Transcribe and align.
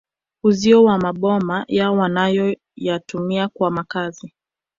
Uzio 0.43 0.83
wa 0.83 0.97
maboma 0.97 1.65
yao 1.67 1.97
wanayoyatumia 1.97 3.47
kama 3.47 3.71
makazi 3.71 4.33